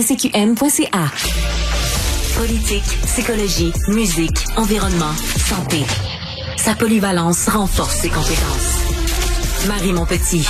pcqm.ca. 0.00 1.12
Politique, 2.34 2.82
psychologie, 3.04 3.70
musique, 3.88 4.46
environnement, 4.56 5.12
santé. 5.36 5.84
Sa 6.56 6.74
polyvalence 6.74 7.46
renforce 7.48 7.96
ses 7.96 8.08
compétences. 8.08 9.66
Marie 9.68 9.92
Montpetit. 9.92 10.46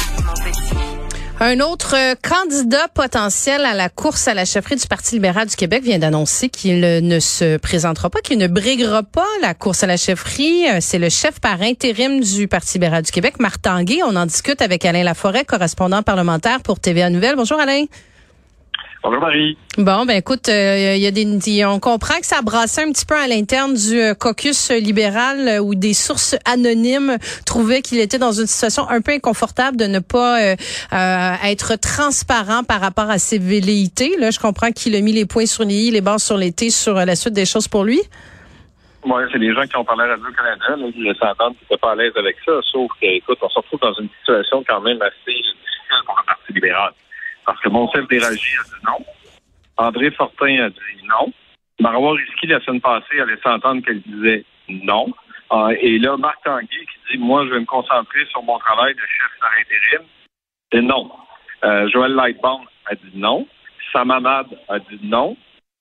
Un 1.40 1.58
autre 1.58 1.96
euh, 1.96 2.14
candidat 2.22 2.86
potentiel 2.94 3.64
à 3.64 3.74
la 3.74 3.88
course 3.88 4.28
à 4.28 4.34
la 4.34 4.44
chefferie 4.44 4.76
du 4.76 4.86
Parti 4.86 5.16
libéral 5.16 5.48
du 5.48 5.56
Québec 5.56 5.82
vient 5.82 5.98
d'annoncer 5.98 6.48
qu'il 6.48 6.78
ne 6.80 7.18
se 7.18 7.56
présentera 7.56 8.08
pas, 8.08 8.20
qu'il 8.20 8.38
ne 8.38 8.46
briguera 8.46 9.02
pas 9.02 9.26
la 9.42 9.54
course 9.54 9.82
à 9.82 9.88
la 9.88 9.96
chefferie. 9.96 10.68
Euh, 10.68 10.78
c'est 10.80 11.00
le 11.00 11.08
chef 11.08 11.40
par 11.40 11.60
intérim 11.60 12.20
du 12.20 12.46
Parti 12.46 12.74
libéral 12.74 13.02
du 13.02 13.10
Québec, 13.10 13.40
Marc 13.40 13.62
Tanguay. 13.62 14.00
On 14.06 14.14
en 14.14 14.26
discute 14.26 14.62
avec 14.62 14.84
Alain 14.84 15.02
Laforêt, 15.02 15.44
correspondant 15.44 16.04
parlementaire 16.04 16.60
pour 16.60 16.78
TVA 16.78 17.10
Nouvelle. 17.10 17.34
Bonjour 17.34 17.58
Alain. 17.58 17.86
Bonjour 19.02 19.20
Marie. 19.22 19.56
Bon, 19.78 20.04
ben 20.04 20.18
écoute, 20.18 20.50
euh, 20.50 20.96
y 20.96 21.06
a 21.06 21.10
des, 21.10 21.64
on 21.64 21.80
comprend 21.80 22.18
que 22.18 22.26
ça 22.26 22.38
a 22.40 22.42
brassé 22.42 22.82
un 22.82 22.92
petit 22.92 23.06
peu 23.06 23.14
à 23.14 23.26
l'interne 23.26 23.72
du 23.72 23.98
euh, 23.98 24.12
caucus 24.12 24.70
libéral 24.70 25.48
euh, 25.48 25.58
où 25.58 25.74
des 25.74 25.94
sources 25.94 26.36
anonymes 26.44 27.16
trouvaient 27.46 27.80
qu'il 27.80 27.98
était 27.98 28.18
dans 28.18 28.32
une 28.32 28.46
situation 28.46 28.86
un 28.90 29.00
peu 29.00 29.12
inconfortable 29.12 29.78
de 29.78 29.86
ne 29.86 30.00
pas 30.00 30.38
être 30.42 31.76
transparent 31.80 32.62
par 32.62 32.80
rapport 32.80 33.08
à 33.08 33.18
ses 33.18 33.38
velléités. 33.38 34.16
Là, 34.18 34.30
je 34.30 34.38
comprends 34.38 34.70
qu'il 34.70 34.94
a 34.94 35.00
mis 35.00 35.12
les 35.12 35.24
points 35.24 35.46
sur 35.46 35.64
les 35.64 35.74
i, 35.74 35.90
les 35.90 36.02
barres 36.02 36.20
sur 36.20 36.36
les 36.36 36.52
t 36.52 36.68
sur 36.68 36.94
la 36.94 37.16
suite 37.16 37.32
des 37.32 37.46
choses 37.46 37.68
pour 37.68 37.84
lui. 37.84 38.00
Oui, 39.04 39.22
c'est 39.32 39.38
des 39.38 39.54
gens 39.54 39.62
qui 39.62 39.76
ont 39.76 39.84
parlé 39.84 40.04
à 40.04 40.08
Radio-Canada, 40.08 40.90
qui 40.92 41.02
laissent 41.02 41.22
entendre 41.22 41.56
qu'ils 41.56 41.66
n'étaient 41.70 41.80
pas 41.80 41.92
à 41.92 41.94
l'aise 41.94 42.12
avec 42.16 42.36
ça, 42.44 42.52
sauf 42.70 42.90
qu'écoute, 43.00 43.38
on 43.40 43.48
se 43.48 43.58
retrouve 43.58 43.80
dans 43.80 43.94
une 43.94 44.10
situation 44.20 44.62
quand 44.68 44.80
même 44.82 45.00
assez 45.00 45.32
difficile 45.32 46.04
pour 46.04 46.16
le 46.18 46.26
Parti 46.26 46.52
libéral. 46.52 46.92
Parce 47.46 47.60
que 47.60 47.68
Monsef 47.68 48.06
Déragi 48.08 48.56
a 48.58 48.64
dit 48.64 48.84
non. 48.84 49.04
André 49.76 50.10
Fortin 50.10 50.64
a 50.64 50.70
dit 50.70 51.04
non. 51.04 51.32
Marois 51.80 52.14
Risky, 52.14 52.46
la 52.46 52.60
semaine 52.60 52.80
passée, 52.80 53.20
a 53.20 53.24
laissé 53.24 53.46
entendre 53.46 53.84
qu'elle 53.84 54.02
disait 54.02 54.44
non. 54.68 55.12
Euh, 55.52 55.74
et 55.80 55.98
là, 55.98 56.16
Marc 56.16 56.42
Tanguy 56.44 56.68
qui 56.68 57.12
dit 57.12 57.18
Moi, 57.18 57.44
je 57.46 57.50
vais 57.50 57.60
me 57.60 57.66
concentrer 57.66 58.24
sur 58.30 58.42
mon 58.42 58.58
travail 58.58 58.94
de 58.94 59.00
chef 59.00 59.30
par 59.40 59.50
intérim. 59.60 60.06
Et 60.72 60.80
non. 60.80 61.10
Euh, 61.64 61.88
Joël 61.90 62.12
Lightbound 62.12 62.64
a 62.86 62.94
dit 62.94 63.12
non. 63.14 63.46
Sam 63.92 64.10
a 64.10 64.44
dit 64.90 65.00
non. 65.02 65.36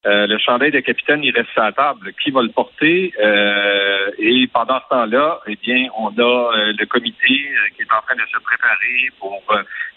Euh, 0.06 0.28
le 0.28 0.38
chandail 0.38 0.72
de 0.72 0.80
capitaine, 0.80 1.24
il 1.24 1.36
reste 1.36 1.50
à 1.58 1.66
la 1.66 1.72
table. 1.74 2.14
Qui 2.24 2.32
va 2.32 2.42
le 2.42 2.50
porter? 2.50 3.14
Euh, 3.20 4.12
et 4.18 4.48
pendant 4.48 4.80
ce 4.80 4.90
temps-là, 4.90 5.42
eh 5.48 5.58
bien, 5.58 5.88
on 5.98 6.08
a 6.18 6.22
euh, 6.22 6.74
le 6.78 6.86
comité 6.86 7.28
qui 7.76 7.82
est 7.82 7.94
en 7.94 8.02
train 8.02 8.16
de 8.16 8.28
se 8.32 8.40
préparer 8.42 9.10
pour 9.20 9.44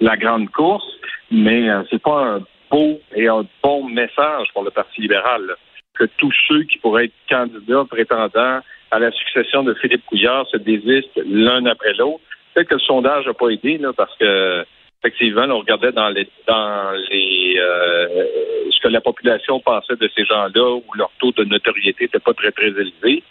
la 0.01 0.17
grande 0.17 0.51
course, 0.51 0.85
mais 1.33 1.69
c'est 1.91 2.03
pas 2.03 2.37
un 2.37 2.41
beau 2.71 3.01
et 3.15 3.27
un 3.27 3.45
bon 3.63 3.89
message 3.89 4.49
pour 4.53 4.63
le 4.63 4.71
Parti 4.71 5.01
libéral 5.01 5.57
que 5.95 6.05
tous 6.17 6.33
ceux 6.49 6.63
qui 6.65 6.79
pourraient 6.79 7.07
être 7.07 7.15
candidats 7.29 7.85
prétendants 7.89 8.61
à 8.91 8.99
la 8.99 9.11
succession 9.11 9.63
de 9.63 9.75
Philippe 9.75 10.05
Couillard 10.07 10.47
se 10.49 10.59
désistent 10.59 11.21
l'un 11.27 11.65
après 11.67 11.95
l'autre. 11.95 12.21
Peut-être 12.55 12.69
que 12.69 12.75
le 12.75 12.81
sondage 12.81 13.27
n'a 13.27 13.35
pas 13.35 13.49
aidé, 13.49 13.79
là, 13.79 13.93
parce 13.93 14.15
que 14.19 14.65
effectivement, 15.03 15.47
on 15.49 15.61
regardait 15.61 15.93
dans 15.93 16.11
les 16.11 16.29
dans 16.47 16.93
les 17.11 17.57
euh, 17.59 18.25
ce 18.71 18.81
que 18.81 18.89
la 18.89 19.01
population 19.01 19.61
pensait 19.61 19.97
de 19.97 20.09
ces 20.15 20.25
gens-là, 20.25 20.75
où 20.75 20.85
leur 20.95 21.11
taux 21.19 21.33
de 21.33 21.45
notoriété 21.45 22.05
n'était 22.05 22.19
pas 22.19 22.35
très 22.35 22.53
très 22.53 22.69
élevé. 22.69 23.23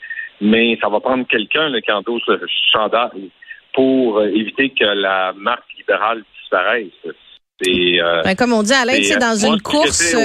Mais 0.41 0.77
ça 0.81 0.89
va 0.89 0.99
prendre 0.99 1.27
quelqu'un 1.27 1.71
qui 1.81 1.91
endosse 1.91 2.25
le 2.27 2.47
chandail 2.73 3.29
pour 3.73 4.17
euh, 4.17 4.27
éviter 4.29 4.69
que 4.71 4.85
la 4.85 5.33
marque 5.33 5.71
libérale 5.77 6.23
disparaisse. 6.39 6.89
C'est, 7.61 8.01
euh, 8.01 8.21
ben, 8.23 8.35
comme 8.35 8.53
on 8.53 8.63
dit, 8.63 8.73
Alain, 8.73 9.01
c'est 9.03 9.19
dans 9.19 9.35
une 9.35 9.61
course. 9.61 10.15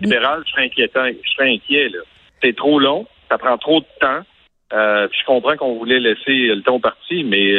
libéral, 0.00 0.42
je 0.46 0.52
serais 0.52 0.64
inquiétant, 0.64 1.06
je 1.06 1.30
serais 1.30 1.52
inquiet. 1.52 1.88
Là. 1.88 2.00
C'est 2.42 2.56
trop 2.56 2.78
long, 2.78 3.06
ça 3.28 3.38
prend 3.38 3.58
trop 3.58 3.80
de 3.80 3.86
temps. 4.00 4.22
puis 4.70 5.18
je 5.20 5.26
comprends 5.26 5.56
qu'on 5.56 5.78
voulait 5.78 6.00
laisser 6.00 6.54
le 6.54 6.62
temps 6.62 6.80
parti, 6.80 7.24
mais 7.24 7.52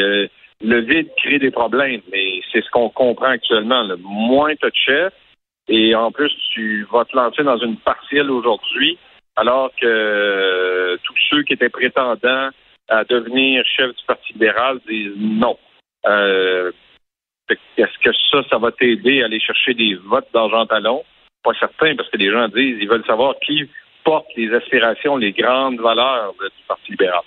le 0.61 0.81
vide 0.81 1.09
crée 1.17 1.39
des 1.39 1.51
problèmes, 1.51 2.01
mais 2.11 2.41
c'est 2.51 2.63
ce 2.63 2.69
qu'on 2.71 2.89
comprend 2.89 3.27
actuellement. 3.27 3.83
Le 3.83 3.97
Moins 3.97 4.55
tu 4.55 4.65
de 4.65 4.71
chef, 4.73 5.13
et 5.67 5.95
en 5.95 6.11
plus, 6.11 6.31
tu 6.53 6.87
vas 6.91 7.05
te 7.05 7.15
lancer 7.15 7.43
dans 7.43 7.57
une 7.57 7.77
partielle 7.77 8.31
aujourd'hui, 8.31 8.97
alors 9.35 9.71
que 9.79 9.85
euh, 9.85 10.97
tous 11.03 11.15
ceux 11.29 11.43
qui 11.43 11.53
étaient 11.53 11.69
prétendants 11.69 12.49
à 12.89 13.03
devenir 13.03 13.63
chef 13.65 13.89
du 13.89 14.03
Parti 14.07 14.33
libéral 14.33 14.79
disent 14.87 15.13
non. 15.17 15.57
Euh, 16.05 16.71
est-ce 17.49 17.97
que 18.03 18.11
ça, 18.31 18.43
ça 18.49 18.57
va 18.57 18.71
t'aider 18.71 19.21
à 19.21 19.25
aller 19.25 19.39
chercher 19.39 19.73
des 19.73 19.95
votes 19.95 20.27
d'argent 20.33 20.65
talon? 20.65 21.03
Pas 21.43 21.53
certain, 21.59 21.95
parce 21.95 22.09
que 22.09 22.17
les 22.17 22.31
gens 22.31 22.47
disent, 22.49 22.77
ils 22.81 22.89
veulent 22.89 23.05
savoir 23.05 23.35
qui 23.45 23.69
porte 24.03 24.27
les 24.35 24.53
aspirations, 24.53 25.17
les 25.17 25.31
grandes 25.31 25.79
valeurs 25.79 26.33
du 26.33 26.63
Parti 26.67 26.91
libéral. 26.91 27.23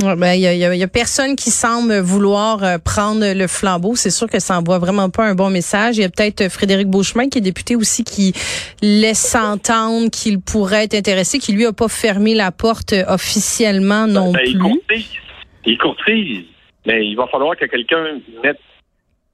Il 0.00 0.14
ben, 0.14 0.34
y, 0.34 0.46
a, 0.46 0.54
y, 0.54 0.82
a, 0.84 0.86
personne 0.86 1.34
qui 1.34 1.50
semble 1.50 1.98
vouloir 1.98 2.62
euh, 2.62 2.78
prendre 2.78 3.34
le 3.34 3.46
flambeau. 3.48 3.96
C'est 3.96 4.10
sûr 4.10 4.28
que 4.28 4.38
ça 4.38 4.56
envoie 4.56 4.78
vraiment 4.78 5.10
pas 5.10 5.24
un 5.24 5.34
bon 5.34 5.50
message. 5.50 5.96
Il 5.96 6.02
y 6.02 6.04
a 6.04 6.08
peut-être 6.08 6.42
euh, 6.42 6.48
Frédéric 6.48 6.86
Beauchemin, 6.86 7.28
qui 7.28 7.38
est 7.38 7.40
député 7.40 7.74
aussi, 7.74 8.04
qui 8.04 8.32
laisse 8.80 9.34
entendre 9.34 10.08
qu'il 10.10 10.40
pourrait 10.40 10.84
être 10.84 10.94
intéressé, 10.94 11.40
qui 11.40 11.52
lui 11.52 11.66
a 11.66 11.72
pas 11.72 11.88
fermé 11.88 12.36
la 12.36 12.52
porte 12.52 12.92
euh, 12.92 13.02
officiellement 13.08 14.04
ben, 14.04 14.12
non 14.12 14.30
ben, 14.30 14.38
plus. 14.38 14.50
Il 14.52 14.58
courtise. 14.60 15.18
il 15.66 15.78
courtise. 15.78 16.44
Mais 16.86 17.04
il 17.04 17.16
va 17.16 17.26
falloir 17.26 17.56
que 17.56 17.64
quelqu'un 17.64 18.20
mette, 18.44 18.60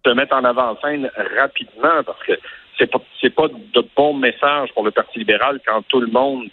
se 0.04 0.10
mette 0.12 0.32
en 0.32 0.44
avant-scène 0.44 1.10
rapidement 1.36 2.02
parce 2.04 2.22
que 2.24 2.32
c'est 2.78 2.90
pas, 2.90 3.00
c'est 3.20 3.34
pas 3.34 3.48
de 3.48 3.84
bon 3.96 4.14
message 4.14 4.70
pour 4.74 4.84
le 4.84 4.90
Parti 4.90 5.18
libéral 5.20 5.60
quand 5.66 5.82
tout 5.88 6.00
le 6.00 6.08
monde 6.08 6.48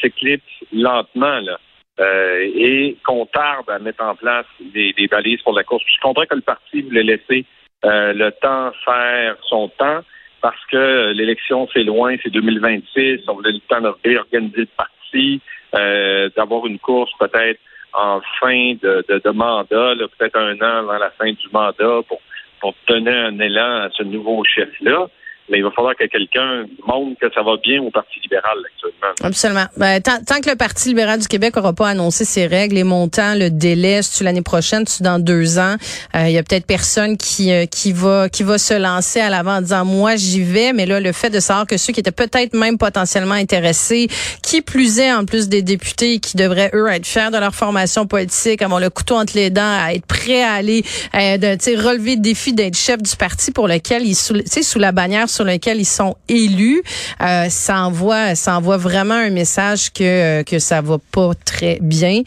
s'éclipse 0.00 0.44
lentement, 0.72 1.40
là. 1.40 1.58
Euh, 2.00 2.48
et 2.54 2.96
qu'on 3.04 3.26
tarde 3.26 3.68
à 3.68 3.80
mettre 3.80 4.04
en 4.04 4.14
place 4.14 4.46
des, 4.60 4.94
balises 5.10 5.42
pour 5.42 5.52
la 5.52 5.64
course. 5.64 5.82
je 5.84 6.00
comprends 6.00 6.26
que 6.26 6.36
le 6.36 6.42
parti 6.42 6.82
voulait 6.82 7.02
laisser 7.02 7.44
euh, 7.84 8.12
le 8.12 8.30
temps 8.30 8.70
faire 8.84 9.36
son 9.48 9.68
temps 9.68 10.04
parce 10.40 10.64
que 10.70 11.10
l'élection, 11.10 11.66
c'est 11.72 11.82
loin, 11.82 12.14
c'est 12.22 12.30
2026. 12.30 13.22
On 13.26 13.34
voulait 13.34 13.50
le 13.50 13.58
temps 13.68 13.80
de 13.80 13.92
réorganiser 14.04 14.60
le 14.60 14.68
parti, 14.76 15.40
euh, 15.74 16.30
d'avoir 16.36 16.66
une 16.66 16.78
course 16.78 17.10
peut-être 17.18 17.58
en 17.92 18.20
fin 18.38 18.74
de, 18.80 19.04
de, 19.08 19.30
mandat, 19.30 19.94
peut-être 20.16 20.36
un 20.36 20.54
an 20.58 20.78
avant 20.88 20.98
la 20.98 21.10
fin 21.10 21.32
du 21.32 21.48
mandat 21.52 22.02
pour, 22.06 22.20
pour 22.60 22.74
donner 22.86 23.14
un 23.14 23.38
élan 23.38 23.82
à 23.82 23.90
ce 23.90 24.02
nouveau 24.02 24.44
chef-là 24.44 25.08
mais 25.50 25.58
il 25.58 25.64
va 25.64 25.70
falloir 25.70 25.94
que 25.96 26.04
quelqu'un 26.04 26.66
montre 26.86 27.18
que 27.20 27.32
ça 27.32 27.42
va 27.42 27.56
bien 27.62 27.82
au 27.82 27.90
Parti 27.90 28.20
libéral 28.20 28.58
actuellement. 28.64 29.14
Absolument. 29.22 29.66
Ben, 29.76 30.00
tant, 30.00 30.18
tant, 30.24 30.40
que 30.40 30.50
le 30.50 30.56
Parti 30.56 30.88
libéral 30.88 31.20
du 31.20 31.28
Québec 31.28 31.56
n'aura 31.56 31.72
pas 31.72 31.88
annoncé 31.88 32.24
ses 32.24 32.46
règles, 32.46 32.76
les 32.76 32.84
montants, 32.84 33.34
le 33.34 33.50
délai, 33.50 34.00
tu 34.02 34.24
l'année 34.24 34.42
prochaine, 34.42 34.84
tu 34.84 35.02
dans 35.02 35.18
deux 35.18 35.58
ans, 35.58 35.76
euh, 36.14 36.28
il 36.28 36.32
y 36.32 36.38
a 36.38 36.42
peut-être 36.42 36.66
personne 36.66 37.16
qui 37.16 37.52
euh, 37.52 37.66
qui 37.66 37.92
va 37.92 38.28
qui 38.28 38.42
va 38.42 38.58
se 38.58 38.74
lancer 38.74 39.20
à 39.20 39.30
l'avant 39.30 39.56
en 39.56 39.60
disant 39.60 39.84
moi 39.84 40.16
j'y 40.16 40.42
vais, 40.42 40.72
mais 40.72 40.86
là 40.86 41.00
le 41.00 41.12
fait 41.12 41.30
de 41.30 41.40
savoir 41.40 41.66
que 41.66 41.76
ceux 41.76 41.92
qui 41.92 42.00
étaient 42.00 42.12
peut-être 42.12 42.54
même 42.54 42.78
potentiellement 42.78 43.34
intéressés, 43.34 44.08
qui 44.42 44.62
plus 44.62 44.98
est 44.98 45.12
en 45.12 45.24
plus 45.24 45.48
des 45.48 45.62
députés 45.62 46.18
qui 46.18 46.36
devraient 46.36 46.70
eux 46.74 46.88
être 46.88 47.06
fiers 47.06 47.30
de 47.32 47.38
leur 47.38 47.54
formation 47.54 48.06
politique, 48.06 48.62
avoir 48.62 48.80
le 48.80 48.90
couteau 48.90 49.16
entre 49.16 49.34
les 49.36 49.50
dents, 49.50 49.62
à 49.62 49.92
être 49.94 50.06
prêts 50.06 50.42
à 50.42 50.52
aller 50.52 50.82
euh, 51.14 51.36
de, 51.36 51.78
relever 51.78 52.16
le 52.16 52.22
défi 52.22 52.52
d'être 52.52 52.76
chef 52.76 53.02
du 53.02 53.14
parti 53.16 53.50
pour 53.50 53.68
lequel 53.68 54.04
ils 54.04 54.14
sous, 54.14 54.34
sous 54.62 54.78
la 54.78 54.92
bannière 54.92 55.28
sur 55.38 55.44
lequel 55.44 55.78
ils 55.78 55.92
sont 56.00 56.16
élus, 56.28 56.82
euh, 57.20 57.46
ça 57.48 57.76
envoie 57.86 58.34
ça 58.34 58.56
envoie 58.58 58.76
vraiment 58.76 59.14
un 59.14 59.30
message 59.30 59.92
que 59.92 60.02
euh, 60.02 60.42
que 60.42 60.58
ça 60.58 60.82
va 60.82 60.96
pas 60.98 61.30
très 61.46 61.78
bien. 61.80 62.22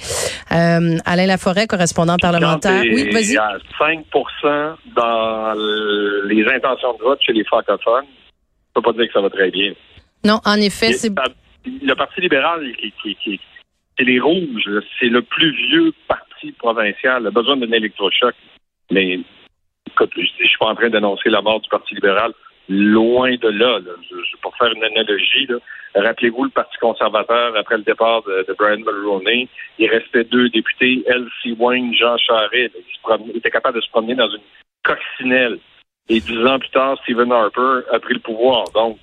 Euh, 0.51 0.97
Alain 1.05 1.27
Laforêt, 1.27 1.67
correspondant 1.67 2.16
parlementaire. 2.16 2.83
Oui, 2.83 3.09
vas-y. 3.11 3.31
Il 3.31 3.33
y 3.33 3.38
a 3.38 3.57
5 3.77 4.05
dans 4.95 5.53
les 6.31 6.45
intentions 6.55 6.94
de 6.94 7.03
vote 7.03 7.19
chez 7.21 7.33
les 7.33 7.44
francophones. 7.44 8.05
On 8.75 8.81
peut 8.81 8.94
pas 8.94 8.97
dire 8.97 9.07
que 9.07 9.13
ça 9.13 9.21
va 9.21 9.29
très 9.29 9.51
bien. 9.51 9.73
Non, 10.23 10.39
en 10.45 10.55
effet, 10.55 10.94
c'est 10.94 11.11
le 11.65 11.94
Parti 11.95 12.21
libéral 12.21 12.62
qui, 12.80 13.15
qui, 13.15 13.39
c'est 13.97 14.06
les 14.06 14.19
rouges, 14.19 14.69
c'est 15.00 15.12
le 15.18 15.21
plus 15.21 15.51
vieux 15.68 15.94
parti 16.07 16.51
provincial, 16.53 17.27
a 17.27 17.31
besoin 17.31 17.57
d'un 17.57 17.71
électrochoc. 17.71 18.36
Mais 18.89 19.19
écoute, 19.88 20.12
je, 20.15 20.21
je 20.21 20.47
suis 20.47 20.57
pas 20.59 20.68
en 20.68 20.75
train 20.75 20.89
d'annoncer 20.89 21.30
la 21.30 21.41
mort 21.41 21.59
du 21.59 21.69
Parti 21.69 21.94
libéral 21.94 22.31
loin 22.69 23.36
de 23.36 23.50
là. 23.50 23.80
pour 24.42 24.56
faire 24.58 24.72
une 24.74 24.84
analogie, 24.84 25.48
rappelez-vous 25.96 26.46
le 26.46 26.50
Parti 26.50 26.78
conservateur 26.78 27.56
après 27.58 27.78
le 27.78 27.84
départ 27.84 28.24
de, 28.24 28.46
Brian 28.58 28.78
Mulroney, 28.78 29.48
il 29.78 29.90
restait 29.90 30.24
deux 30.24 30.50
députés, 30.50 31.04
Elsie 31.08 31.56
Wayne, 31.58 31.94
Jean 31.94 32.18
Charest. 32.18 32.75
Il, 33.25 33.38
était 33.38 33.52
capable 33.52 33.78
de 33.78 33.81
se 33.81 33.90
promener 33.90 34.16
dans 34.16 34.30
une 34.30 34.42
coccinelle. 34.84 35.60
Et 36.10 36.19
dix 36.19 36.46
ans 36.46 36.60
plus 36.60 36.69
tard, 36.69 36.98
Stephen 37.04 37.31
Harper 37.31 37.81
a 37.92 38.00
pris 38.00 38.16
le 38.16 38.19
pouvoir. 38.19 38.66
Donc, 38.74 38.98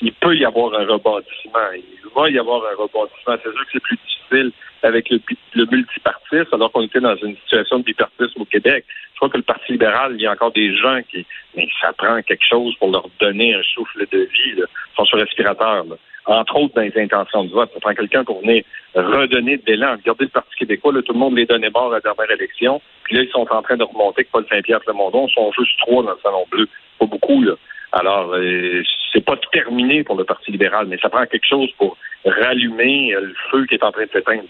il, 0.00 0.12
peut 0.12 0.36
y 0.36 0.44
avoir 0.44 0.74
un 0.74 0.86
rebondissement. 0.86 1.72
Il 1.74 2.10
va 2.14 2.30
y 2.30 2.38
avoir 2.38 2.62
un 2.64 2.76
rebondissement. 2.76 3.36
C'est 3.42 3.52
sûr 3.52 3.64
que 3.64 3.70
c'est 3.72 3.82
plus 3.82 3.96
difficile 3.96 4.52
avec 4.82 5.08
le, 5.10 5.20
le 5.54 5.66
multipartisme, 5.66 6.48
alors 6.52 6.70
qu'on 6.72 6.82
était 6.82 7.00
dans 7.00 7.16
une 7.16 7.36
situation 7.36 7.78
de 7.78 7.84
bipartisme 7.84 8.42
au 8.42 8.44
Québec. 8.44 8.84
Je 9.12 9.16
crois 9.16 9.30
que 9.30 9.38
le 9.38 9.42
Parti 9.42 9.72
libéral, 9.72 10.12
il 10.14 10.20
y 10.20 10.26
a 10.26 10.32
encore 10.32 10.52
des 10.52 10.76
gens 10.76 11.00
qui, 11.10 11.24
mais 11.56 11.66
ça 11.80 11.92
prend 11.94 12.20
quelque 12.22 12.44
chose 12.46 12.76
pour 12.76 12.90
leur 12.90 13.08
donner 13.18 13.54
un 13.54 13.62
souffle 13.62 14.06
de 14.12 14.18
vie, 14.18 14.52
là. 14.56 14.66
Ils 14.68 14.96
sont 14.96 15.04
sur 15.06 15.18
respirateur, 15.18 15.84
entre 16.26 16.56
autres 16.56 16.74
dans 16.74 16.82
les 16.82 16.98
intentions 17.00 17.44
de 17.44 17.50
vote. 17.50 17.70
Ça 17.72 17.80
prend 17.80 17.94
quelqu'un 17.94 18.24
pour 18.24 18.42
venir 18.42 18.62
redonner 18.94 19.56
de 19.56 19.62
l'élan. 19.66 19.92
Regardez 19.92 20.24
le 20.24 20.30
Parti 20.30 20.54
québécois, 20.56 20.92
là, 20.92 21.02
tout 21.02 21.14
le 21.14 21.18
monde 21.18 21.36
les 21.36 21.46
donnait 21.46 21.70
mort 21.70 21.90
à 21.92 21.96
la 21.96 22.00
dernière 22.00 22.30
élection, 22.30 22.82
puis 23.04 23.16
là, 23.16 23.22
ils 23.22 23.30
sont 23.30 23.46
en 23.50 23.62
train 23.62 23.76
de 23.76 23.84
remonter 23.84 24.24
que 24.24 24.30
Paul 24.30 24.46
Saint-Pierre 24.50 24.80
Plamondon 24.80 25.28
sont 25.28 25.50
juste 25.52 25.78
trois 25.78 26.02
dans 26.02 26.10
le 26.10 26.18
Salon 26.22 26.44
Bleu. 26.50 26.68
Pas 26.98 27.06
beaucoup, 27.06 27.42
là. 27.42 27.54
Alors, 27.92 28.32
euh, 28.34 28.82
c'est 29.12 29.24
pas 29.24 29.36
terminé 29.52 30.04
pour 30.04 30.16
le 30.16 30.24
Parti 30.24 30.50
libéral, 30.50 30.86
mais 30.88 30.98
ça 31.00 31.08
prend 31.08 31.24
quelque 31.26 31.46
chose 31.48 31.70
pour 31.78 31.96
rallumer 32.24 33.14
euh, 33.14 33.20
le 33.20 33.34
feu 33.50 33.66
qui 33.66 33.74
est 33.74 33.84
en 33.84 33.92
train 33.92 34.04
de 34.04 34.10
s'éteindre. 34.12 34.48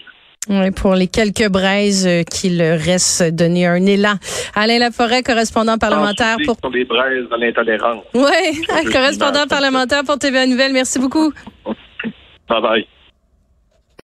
Oui, 0.49 0.71
pour 0.71 0.95
les 0.95 1.07
quelques 1.07 1.49
braises 1.49 2.07
euh, 2.07 2.23
qu'il 2.23 2.61
reste, 2.61 3.35
donner 3.35 3.67
un 3.67 3.85
élan. 3.85 4.15
Alain 4.55 4.79
Laforêt, 4.79 5.21
correspondant 5.21 5.77
parlementaire 5.77 6.37
pour... 6.45 6.71
les 6.71 6.85
braises 6.85 7.27
de 7.29 7.35
l'intolérance. 7.35 8.03
Oui, 8.13 8.63
correspondant 8.91 9.45
parlementaire 9.47 10.03
pour 10.05 10.17
TVA 10.17 10.45
Nouvelle. 10.45 10.71
Merci 10.71 10.99
beaucoup. 10.99 11.33
Bye 12.49 12.61
bye. 12.61 12.87